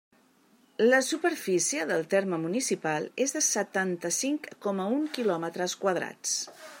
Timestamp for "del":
1.91-2.07